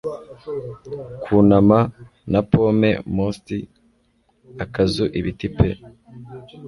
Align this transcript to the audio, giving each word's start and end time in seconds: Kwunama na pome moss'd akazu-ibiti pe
Kwunama 1.21 1.79
na 2.31 2.39
pome 2.51 2.89
moss'd 3.15 3.49
akazu-ibiti 4.63 5.47
pe 5.57 5.69